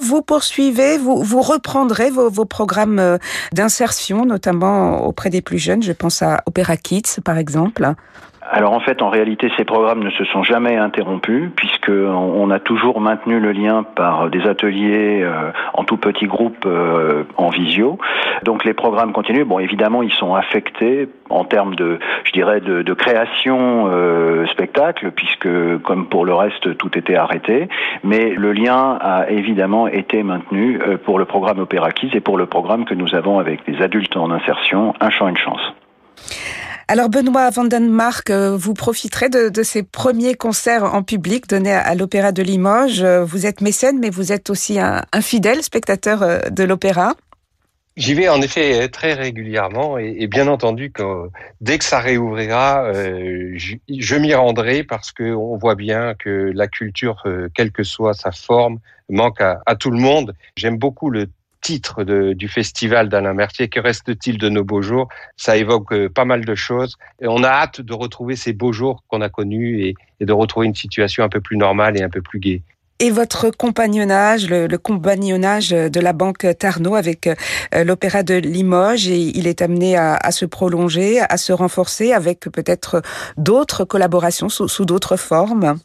Vous 0.00 0.22
poursuivez, 0.22 0.98
vous, 0.98 1.22
vous 1.22 1.40
reprendrez 1.40 2.10
vos, 2.10 2.28
vos 2.28 2.44
programmes 2.44 2.98
euh, 2.98 3.18
d'insertion, 3.52 4.26
notamment 4.26 5.06
auprès 5.06 5.30
des 5.30 5.40
plus 5.40 5.58
jeunes, 5.58 5.82
je 5.82 5.92
pense 5.92 6.20
à 6.22 6.42
Opéra 6.46 6.76
Kids 6.76 7.20
par 7.24 7.38
exemple 7.38 7.94
alors 8.42 8.72
en 8.72 8.80
fait, 8.80 9.02
en 9.02 9.10
réalité, 9.10 9.50
ces 9.56 9.64
programmes 9.64 10.02
ne 10.02 10.10
se 10.10 10.24
sont 10.24 10.42
jamais 10.42 10.76
interrompus 10.76 11.50
puisque 11.54 11.90
on 11.90 12.50
a 12.50 12.58
toujours 12.58 13.00
maintenu 13.00 13.38
le 13.38 13.52
lien 13.52 13.82
par 13.82 14.30
des 14.30 14.46
ateliers 14.46 15.20
euh, 15.22 15.52
en 15.74 15.84
tout 15.84 15.98
petit 15.98 16.26
groupe 16.26 16.64
euh, 16.64 17.24
en 17.36 17.50
visio. 17.50 17.98
Donc 18.42 18.64
les 18.64 18.72
programmes 18.72 19.12
continuent. 19.12 19.44
Bon, 19.44 19.58
évidemment, 19.58 20.02
ils 20.02 20.12
sont 20.12 20.34
affectés 20.34 21.08
en 21.28 21.44
termes 21.44 21.74
de, 21.74 21.98
je 22.24 22.32
dirais, 22.32 22.60
de, 22.60 22.94
création 22.94 23.88
euh, 23.88 24.46
spectacle 24.48 25.10
puisque 25.12 25.48
comme 25.84 26.06
pour 26.06 26.24
le 26.24 26.34
reste, 26.34 26.76
tout 26.76 26.98
était 26.98 27.16
arrêté. 27.16 27.68
Mais 28.04 28.30
le 28.30 28.52
lien 28.52 28.98
a 29.00 29.30
évidemment 29.30 29.86
été 29.86 30.22
maintenu 30.22 30.80
euh, 30.80 30.96
pour 30.96 31.18
le 31.18 31.24
programme 31.24 31.60
Opéra 31.60 31.92
Kids 31.92 32.10
et 32.14 32.20
pour 32.20 32.36
le 32.36 32.46
programme 32.46 32.84
que 32.84 32.94
nous 32.94 33.14
avons 33.14 33.38
avec 33.38 33.60
les 33.66 33.82
adultes 33.82 34.16
en 34.16 34.30
insertion, 34.30 34.94
Un 35.00 35.10
chant, 35.10 35.28
une 35.28 35.36
chance. 35.36 35.74
Alors 36.90 37.08
Benoît 37.08 37.50
Vandenmark, 37.50 38.30
euh, 38.30 38.56
vous 38.56 38.74
profiterez 38.74 39.28
de, 39.28 39.62
ces 39.62 39.84
premiers 39.84 40.34
concerts 40.34 40.82
en 40.82 41.04
public 41.04 41.48
donnés 41.48 41.72
à, 41.72 41.94
l'Opéra 41.94 42.32
de 42.32 42.42
Limoges. 42.42 43.04
Euh, 43.04 43.22
vous 43.22 43.46
êtes 43.46 43.60
mécène, 43.60 44.00
mais 44.00 44.10
vous 44.10 44.32
êtes 44.32 44.50
aussi 44.50 44.80
un, 44.80 45.04
fidèle 45.20 45.62
spectateur 45.62 46.24
euh, 46.24 46.40
de 46.50 46.64
l'opéra. 46.64 47.14
J'y 47.96 48.14
vais 48.14 48.28
en 48.28 48.42
effet 48.42 48.88
très 48.88 49.12
régulièrement 49.12 49.98
et, 49.98 50.26
bien 50.26 50.48
entendu 50.48 50.92
dès 51.60 51.78
que 51.78 51.84
ça 51.84 52.00
réouvrira, 52.00 52.92
je, 52.92 54.16
m'y 54.16 54.34
rendrai 54.34 54.82
parce 54.82 55.12
que 55.12 55.32
on 55.34 55.56
voit 55.58 55.76
bien 55.76 56.14
que 56.14 56.50
la 56.52 56.66
culture, 56.66 57.22
quelle 57.54 57.70
que 57.70 57.84
soit 57.84 58.14
sa 58.14 58.32
forme, 58.32 58.78
manque 59.08 59.40
à, 59.40 59.60
à 59.66 59.76
tout 59.76 59.90
le 59.90 59.98
monde. 59.98 60.34
J'aime 60.56 60.78
beaucoup 60.78 61.10
le 61.10 61.28
titre 61.70 62.02
du 62.02 62.48
festival 62.48 63.08
d'Alain 63.08 63.32
Mercier, 63.32 63.68
Que 63.68 63.78
reste-t-il 63.78 64.38
de 64.38 64.48
nos 64.48 64.64
beaux 64.64 64.82
jours? 64.82 65.08
Ça 65.36 65.56
évoque 65.56 65.92
euh, 65.92 66.08
pas 66.08 66.24
mal 66.24 66.44
de 66.44 66.54
choses. 66.56 66.96
Et 67.22 67.28
on 67.28 67.44
a 67.44 67.48
hâte 67.48 67.80
de 67.80 67.94
retrouver 67.94 68.34
ces 68.34 68.52
beaux 68.52 68.72
jours 68.72 69.04
qu'on 69.06 69.20
a 69.20 69.28
connus 69.28 69.84
et, 69.84 69.94
de 70.20 70.32
retrouver 70.32 70.66
une 70.66 70.74
situation 70.74 71.22
un 71.22 71.28
peu 71.28 71.40
plus 71.40 71.56
normale 71.56 71.96
et 71.96 72.02
un 72.02 72.08
peu 72.08 72.22
plus 72.22 72.40
gaie. 72.40 72.62
Et 72.98 73.12
votre 73.12 73.50
compagnonnage, 73.50 74.50
le, 74.50 74.76
compagnonnage 74.78 75.70
de 75.70 76.00
la 76.00 76.12
Banque 76.12 76.44
Tarnot 76.58 76.96
avec 76.96 77.28
euh, 77.28 77.84
l'Opéra 77.84 78.24
de 78.24 78.34
Limoges, 78.34 79.06
il 79.06 79.46
est 79.46 79.62
amené 79.62 79.96
à, 79.96 80.30
se 80.32 80.44
prolonger, 80.44 81.20
à 81.20 81.36
se 81.36 81.52
renforcer 81.52 82.12
avec 82.12 82.40
peut-être 82.40 83.00
d'autres 83.36 83.84
collaborations 83.84 84.48
sous 84.48 84.84
d'autres 84.84 85.16
formes? 85.16 85.78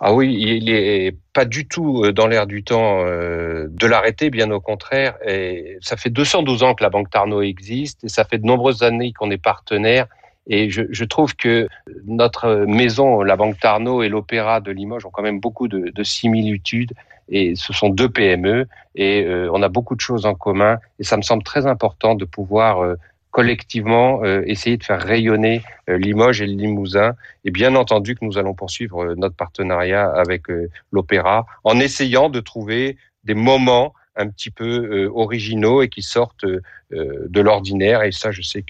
Ah 0.00 0.14
oui, 0.14 0.32
il 0.38 0.70
est 0.70 1.16
pas 1.32 1.44
du 1.44 1.66
tout 1.66 2.04
euh, 2.04 2.12
dans 2.12 2.28
l'air 2.28 2.46
du 2.46 2.62
temps 2.62 3.04
euh, 3.04 3.66
de 3.68 3.86
l'arrêter, 3.86 4.30
bien 4.30 4.48
au 4.52 4.60
contraire. 4.60 5.14
Et 5.26 5.76
ça 5.80 5.96
fait 5.96 6.10
212 6.10 6.62
ans 6.62 6.74
que 6.74 6.84
la 6.84 6.90
Banque 6.90 7.10
Tarnot 7.10 7.42
existe 7.42 8.04
et 8.04 8.08
ça 8.08 8.24
fait 8.24 8.38
de 8.38 8.46
nombreuses 8.46 8.84
années 8.84 9.12
qu'on 9.12 9.30
est 9.32 9.42
partenaire. 9.42 10.06
Et 10.46 10.70
je, 10.70 10.82
je, 10.90 11.04
trouve 11.04 11.34
que 11.34 11.68
notre 12.06 12.64
maison, 12.66 13.22
la 13.22 13.36
Banque 13.36 13.58
Tarnot 13.58 14.02
et 14.02 14.08
l'Opéra 14.08 14.60
de 14.60 14.70
Limoges 14.70 15.04
ont 15.04 15.10
quand 15.10 15.22
même 15.22 15.40
beaucoup 15.40 15.66
de, 15.66 15.90
de, 15.92 16.02
similitudes. 16.04 16.92
Et 17.28 17.54
ce 17.56 17.72
sont 17.72 17.90
deux 17.90 18.08
PME 18.08 18.66
et 18.94 19.24
euh, 19.24 19.50
on 19.52 19.62
a 19.62 19.68
beaucoup 19.68 19.96
de 19.96 20.00
choses 20.00 20.26
en 20.26 20.34
commun. 20.34 20.78
Et 21.00 21.04
ça 21.04 21.16
me 21.16 21.22
semble 21.22 21.42
très 21.42 21.66
important 21.66 22.14
de 22.14 22.24
pouvoir 22.24 22.96
collectivement 23.38 24.24
euh, 24.24 24.42
essayer 24.46 24.76
de 24.78 24.82
faire 24.82 25.00
rayonner 25.00 25.62
euh, 25.88 25.96
Limoges 25.96 26.42
et 26.42 26.46
le 26.48 26.54
Limousin. 26.54 27.14
Et 27.44 27.52
bien 27.52 27.76
entendu 27.76 28.16
que 28.16 28.24
nous 28.24 28.36
allons 28.36 28.52
poursuivre 28.52 29.04
euh, 29.04 29.14
notre 29.14 29.36
partenariat 29.36 30.10
avec 30.10 30.50
euh, 30.50 30.68
l'opéra 30.90 31.46
en 31.62 31.78
essayant 31.78 32.30
de 32.30 32.40
trouver 32.40 32.96
des 33.22 33.34
moments 33.34 33.94
un 34.16 34.26
petit 34.26 34.50
peu 34.50 34.64
euh, 34.64 35.12
originaux 35.14 35.82
et 35.82 35.88
qui 35.88 36.02
sortent 36.02 36.46
euh, 36.46 36.60
de 36.90 37.40
l'ordinaire. 37.40 38.02
Et 38.02 38.10
ça, 38.10 38.32
je 38.32 38.42
sais 38.42 38.64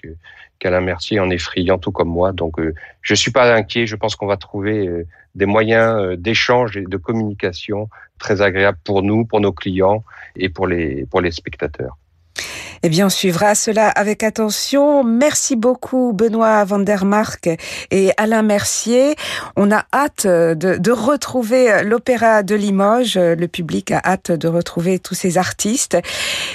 qu'Alain 0.59 0.83
Mercier 0.83 1.18
en 1.18 1.31
est 1.31 1.38
friand, 1.38 1.78
tout 1.78 1.90
comme 1.90 2.11
moi. 2.11 2.33
Donc, 2.33 2.57
je 3.00 3.14
suis 3.14 3.31
pas 3.31 3.54
inquiet. 3.54 3.87
Je 3.87 3.96
pense 3.96 4.16
qu'on 4.16 4.26
va 4.26 4.37
trouver 4.37 4.87
des 5.35 5.46
moyens 5.46 6.18
d'échange 6.18 6.76
et 6.76 6.83
de 6.83 6.98
communication 6.98 7.88
très 8.18 8.42
agréables 8.42 8.81
pour 8.85 9.02
nous, 9.02 9.24
pour 9.24 9.40
nos 9.40 9.52
clients 9.52 10.04
et 10.37 10.50
pour 10.50 10.66
les 10.66 11.07
pour 11.07 11.22
les 11.22 11.31
spectateurs. 11.31 11.96
Eh 12.85 12.88
bien, 12.90 13.07
on 13.07 13.11
suivra 13.11 13.57
cela 13.57 13.88
avec 13.88 14.22
attention. 14.22 15.03
Merci 15.03 15.57
beaucoup, 15.57 16.12
Benoît 16.12 16.62
Vandermark 16.64 17.51
et 17.90 18.12
Alain 18.16 18.42
Mercier. 18.42 19.16
On 19.57 19.72
a 19.72 19.85
hâte 19.92 20.27
de, 20.27 20.90
retrouver 20.92 21.83
l'Opéra 21.83 22.44
de 22.44 22.55
Limoges. 22.55 23.18
Le 23.18 23.46
public 23.48 23.90
a 23.90 24.01
hâte 24.05 24.31
de 24.31 24.46
retrouver 24.46 25.01
tous 25.01 25.14
ces 25.14 25.38
artistes 25.38 25.98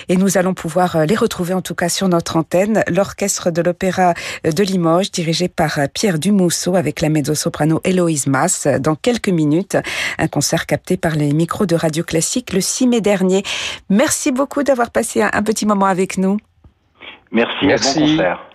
et 0.07 0.15
nous 0.15 0.37
allons 0.37 0.53
pouvoir 0.53 1.05
les 1.05 1.15
retrouver 1.15 1.53
en 1.53 1.61
tout 1.61 1.75
cas 1.75 1.89
sur 1.89 2.07
notre 2.07 2.37
antenne. 2.37 2.83
L'Orchestre 2.87 3.51
de 3.51 3.61
l'Opéra 3.61 4.13
de 4.45 4.63
Limoges, 4.63 5.11
dirigé 5.11 5.49
par 5.49 5.77
Pierre 5.93 6.19
Dumousseau 6.19 6.75
avec 6.75 7.01
la 7.01 7.09
mezzo-soprano 7.09 7.81
Héloïse 7.83 8.27
Mass. 8.27 8.67
Dans 8.79 8.95
quelques 8.95 9.29
minutes, 9.29 9.77
un 10.17 10.27
concert 10.29 10.67
capté 10.67 10.95
par 10.95 11.15
les 11.15 11.33
micros 11.33 11.65
de 11.65 11.75
Radio 11.75 12.03
Classique 12.05 12.53
le 12.53 12.61
6 12.61 12.87
mai 12.87 13.01
dernier. 13.01 13.43
Merci 13.89 14.31
beaucoup 14.31 14.63
d'avoir 14.63 14.89
passé 14.89 15.21
un 15.21 15.43
petit 15.43 15.65
moment 15.65 15.72
avec 15.81 16.17
nous. 16.17 16.37
Merci, 17.31 17.65
Merci. 17.65 17.99
bon 17.99 18.05
concert. 18.05 18.52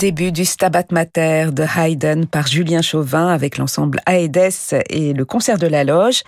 Début 0.00 0.32
du 0.32 0.46
Stabat 0.46 0.84
Mater 0.92 1.48
de 1.52 1.62
Haydn 1.62 2.24
par 2.24 2.46
Julien 2.46 2.80
Chauvin 2.80 3.28
avec 3.28 3.58
l'ensemble 3.58 4.00
Aedes 4.06 4.82
et 4.88 5.12
le 5.12 5.26
concert 5.26 5.58
de 5.58 5.66
la 5.66 5.84
loge. 5.84 6.22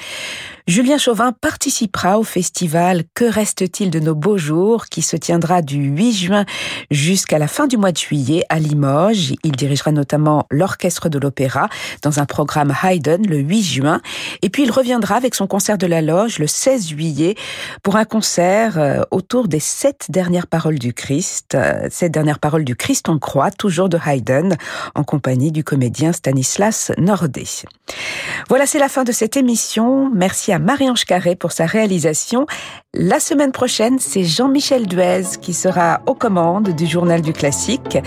Julien 0.68 0.96
Chauvin 0.96 1.32
participera 1.32 2.20
au 2.20 2.22
festival 2.22 3.02
Que 3.14 3.24
reste-t-il 3.24 3.90
de 3.90 3.98
nos 3.98 4.14
beaux 4.14 4.38
jours 4.38 4.86
qui 4.86 5.02
se 5.02 5.16
tiendra 5.16 5.60
du 5.60 5.76
8 5.76 6.12
juin 6.12 6.44
jusqu'à 6.92 7.38
la 7.40 7.48
fin 7.48 7.66
du 7.66 7.76
mois 7.76 7.90
de 7.90 7.96
juillet 7.96 8.44
à 8.48 8.60
Limoges. 8.60 9.34
Il 9.42 9.52
dirigera 9.52 9.90
notamment 9.90 10.46
l'orchestre 10.52 11.08
de 11.08 11.18
l'opéra 11.18 11.68
dans 12.02 12.20
un 12.20 12.26
programme 12.26 12.72
Haydn 12.80 13.26
le 13.26 13.38
8 13.38 13.62
juin 13.62 14.00
et 14.42 14.50
puis 14.50 14.62
il 14.62 14.70
reviendra 14.70 15.16
avec 15.16 15.34
son 15.34 15.48
concert 15.48 15.78
de 15.78 15.86
la 15.88 16.00
loge 16.00 16.38
le 16.38 16.46
16 16.46 16.90
juillet 16.90 17.34
pour 17.82 17.96
un 17.96 18.04
concert 18.04 18.78
euh, 18.78 19.02
autour 19.10 19.48
des 19.48 19.60
sept 19.60 20.06
dernières 20.10 20.46
paroles 20.46 20.78
du 20.78 20.94
Christ, 20.94 21.56
euh, 21.56 21.88
sept 21.90 22.12
dernières 22.12 22.38
paroles 22.38 22.64
du 22.64 22.76
Christ 22.76 23.08
on 23.08 23.18
croit, 23.18 23.50
toujours 23.50 23.88
de 23.88 23.98
Haydn 24.06 24.54
en 24.94 25.02
compagnie 25.02 25.50
du 25.50 25.64
comédien 25.64 26.12
Stanislas 26.12 26.92
Nordet. 26.98 27.64
Voilà, 28.48 28.66
c'est 28.66 28.78
la 28.78 28.88
fin 28.88 29.02
de 29.02 29.12
cette 29.12 29.36
émission. 29.36 30.10
Merci 30.14 30.51
à 30.52 30.58
Marie-Ange 30.58 31.04
Carré 31.04 31.36
pour 31.36 31.52
sa 31.52 31.66
réalisation. 31.66 32.46
La 32.94 33.20
semaine 33.20 33.52
prochaine, 33.52 33.98
c'est 33.98 34.24
Jean-Michel 34.24 34.86
Duez 34.86 35.22
qui 35.40 35.54
sera 35.54 36.00
aux 36.06 36.14
commandes 36.14 36.70
du 36.70 36.86
journal 36.86 37.22
du 37.22 37.32
classique. 37.32 37.98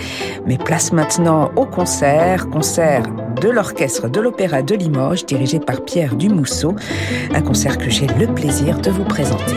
Mais 0.46 0.58
place 0.58 0.92
maintenant 0.92 1.50
au 1.56 1.66
concert, 1.66 2.48
concert 2.48 3.02
de 3.40 3.48
l'orchestre 3.48 4.08
de 4.08 4.20
l'Opéra 4.20 4.62
de 4.62 4.74
Limoges 4.74 5.26
dirigé 5.26 5.58
par 5.58 5.84
Pierre 5.84 6.14
Dumousseau, 6.14 6.74
un 7.34 7.42
concert 7.42 7.78
que 7.78 7.90
j'ai 7.90 8.06
le 8.06 8.26
plaisir 8.26 8.78
de 8.80 8.90
vous 8.90 9.04
présenter. 9.04 9.56